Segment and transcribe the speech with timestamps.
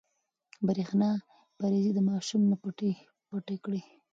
[0.67, 1.09] برېښنا
[1.57, 2.55] پريزې د ماشوم نه
[3.31, 3.81] پټې کړئ.